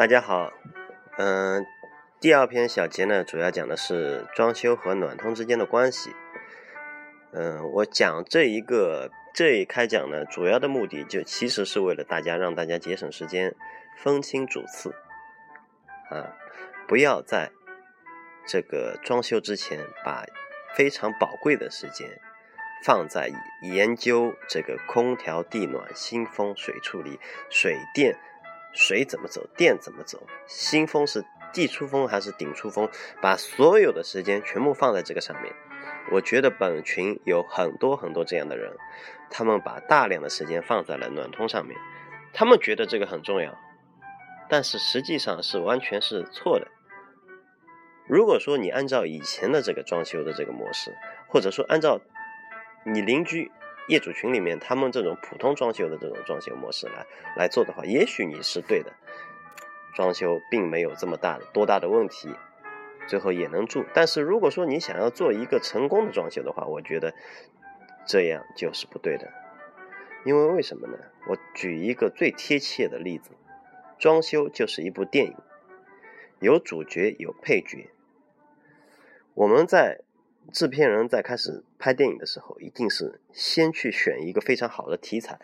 [0.00, 0.50] 大家好，
[1.18, 1.66] 嗯，
[2.22, 6.16] 第二篇小节呢，主要讲的是装修和暖通之间的关系。
[7.34, 13.54] 嗯，我讲这一个这一开讲呢，主要的目的就其实是为了大家让大家节省时间，
[13.98, 14.94] 分清主次
[16.08, 16.32] 啊，
[16.88, 17.50] 不要在
[18.46, 20.24] 这个装修之前把
[20.74, 22.08] 非常宝贵的时间
[22.82, 23.30] 放在
[23.60, 27.20] 研究这个空调、地暖、新风、水处理、
[27.50, 28.16] 水电。
[28.72, 30.26] 水怎么走，电怎么走？
[30.46, 32.88] 新风是地出风还是顶出风？
[33.20, 35.52] 把所有的时间全部放在这个上面。
[36.12, 38.76] 我觉得本群有很多很多这样的人，
[39.28, 41.78] 他们把大量的时间放在了暖通上面，
[42.32, 43.56] 他们觉得这个很重要，
[44.48, 46.68] 但是实际上是完全是错的。
[48.08, 50.96] 如果说你按照以前的这个装修的这个模式，
[51.28, 52.00] 或者说按照
[52.84, 53.50] 你邻居。
[53.90, 57.04] 业主群里面，他们这种普通装修的这种装修模式来
[57.36, 58.92] 来做的话，也许你是对的，
[59.94, 62.32] 装修并没有这么大的多大的问题，
[63.08, 63.84] 最后也能住。
[63.92, 67.12] 但是如果说你想要做一个成功的装修的话，我觉得
[68.06, 69.32] 这样就是不对的。
[70.24, 70.96] 因为为什么呢？
[71.26, 73.32] 我举一个最贴切的例子，
[73.98, 75.36] 装修就是一部电影，
[76.38, 77.90] 有主角有配角，
[79.34, 80.02] 我们在。
[80.52, 85.38] 制片人在开始拍电影的时候，一定是先去选一个非常好的题材，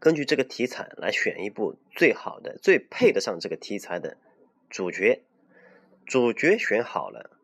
[0.00, 4.16] 根据这个题材来选一部最好的、最配得上这个题材的
[4.68, 5.22] 主角。
[6.04, 7.38] 主角选好了，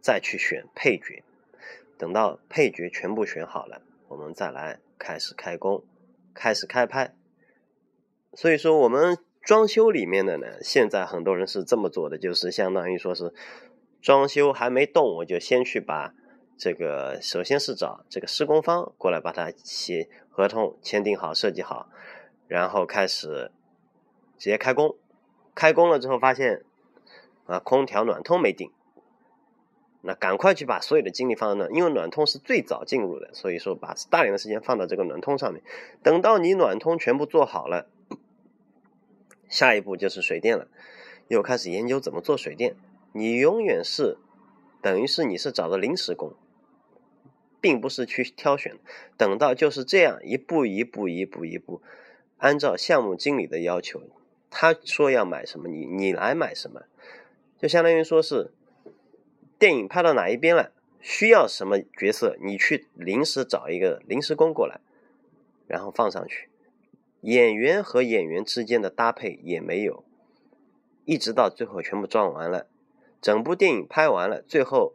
[0.00, 1.22] 再去选配角。
[1.96, 5.84] 等到配角全部选好了，我们再来开始开工，
[6.34, 7.14] 开始开拍。
[8.32, 13.32] 所以说，我们装修里面的呢，现在很多人是这么做的，就是相当于说是。
[14.00, 16.14] 装修还没动，我就先去把
[16.56, 21.88] 这个，首先是找这个施工方过来，把它写合同、签订好、设计好，
[22.48, 23.50] 然后开始
[24.38, 24.96] 直接开工。
[25.54, 26.64] 开工了之后发现
[27.44, 28.70] 啊，空调暖通没定，
[30.00, 35.62] 那赶快去把所有的精力放在暖，因为暖通是最早进入的，所以说把大量的时间放到这个暖通上面。
[36.02, 37.90] 等到你暖通全部做好了，
[39.48, 40.68] 下一步就是水电了，
[41.28, 42.76] 又开始研究怎么做水电。
[43.12, 44.18] 你永远是，
[44.80, 46.34] 等于是你是找的临时工，
[47.60, 48.78] 并不是去挑选。
[49.16, 51.82] 等到就是这样一步一步一步一步，
[52.38, 54.02] 按照项目经理的要求，
[54.48, 56.82] 他说要买什么，你你来买什么，
[57.58, 58.52] 就相当于说是
[59.58, 64.80] 电影拍到哪一边了，需要什么角色，你去临时找一个临时工过来，
[65.66, 66.48] 然后放上去。
[67.22, 70.04] 演员和演员之间的搭配也没有，
[71.04, 72.66] 一直到最后全部装完了。
[73.20, 74.94] 整部电影拍完了，最后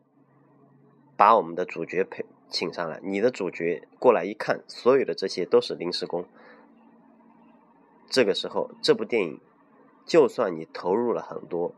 [1.16, 3.00] 把我们的主角配请上来。
[3.04, 6.26] 你的主角过来一看，所有的这些都是临时工。
[8.10, 9.40] 这个时候，这部电影
[10.08, 11.76] 就算你投入了很多，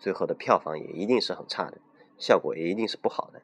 [0.00, 1.78] 最后的票房也一定是很差的，
[2.18, 3.42] 效果也一定是不好的。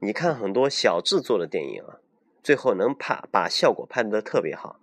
[0.00, 1.98] 你看很多小制作的电影啊，
[2.42, 4.80] 最后能拍把效果拍得特别好，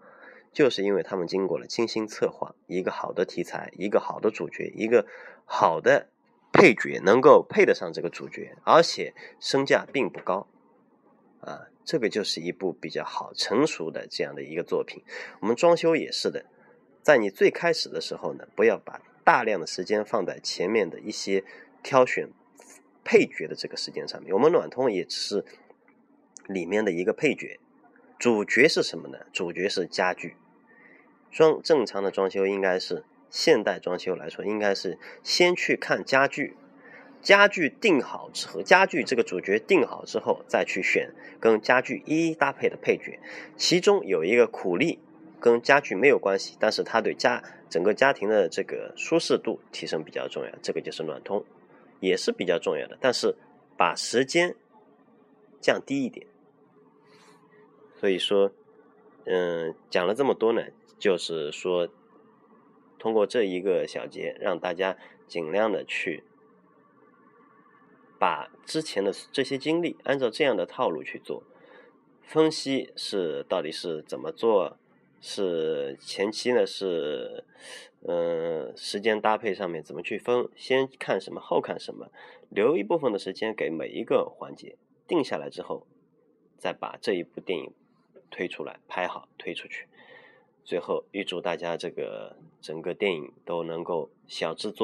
[0.53, 5.05] 就是因为他们经过了精心策划，一个好的题材，一个好的主角，一个
[5.43, 6.07] 好的。
[6.51, 10.47] 配角能够配得上这个主角，而且身价并不高，
[11.41, 15.03] 啊，这个就是一部比较好成熟的这样的一个作品。
[15.41, 16.45] 我们装修也是的，
[17.01, 21.43] 在你最开始的时候呢，不要把大量的时间放在前面的一些
[21.83, 22.29] 挑选
[23.03, 24.33] 配角的这个时间上面。
[24.33, 25.45] 我们暖通也只是
[26.47, 27.59] 里面的一个配角，
[28.17, 29.19] 主角是什么呢？
[29.31, 30.35] 主角是家具。
[31.31, 33.05] 装正常的装修应该是。
[33.29, 36.55] 现代装修来说，应该是先去看家具，
[37.21, 43.19] 家具定好之后，家具这个主角定好之后，再去选跟家具一一搭配的配角。
[43.55, 44.99] 其中有一个苦力
[45.39, 51.45] 跟家具没有关系，但是它对家整个家庭的这个舒适度提升比较重要，这个就是暖通，
[51.99, 52.97] 也是比较重要的。
[52.99, 53.35] 但是
[53.77, 54.55] 把时间
[55.61, 56.25] 降低一点。
[57.99, 58.51] 所以说，
[59.25, 60.63] 嗯，讲了这么多呢，
[60.97, 61.87] 就是说。
[62.99, 66.23] 通过这一个小节，让大家尽量的去
[68.19, 71.43] 把之前的这些经历按照这样的套路去做
[72.21, 74.77] 分析，是到底是怎么做？
[75.21, 77.43] 是前期呢是
[78.07, 80.47] 嗯时间搭配上面怎么去分？
[80.55, 82.09] 先看什么，后看什么？
[82.49, 85.85] 留一部分的时间给每一个环节，定下来之后，
[86.57, 87.73] 再把这一部电影
[88.31, 89.87] 推出来，拍好推出去。
[90.69, 94.77] 最后，预祝大家这个整个电影都能够小制作。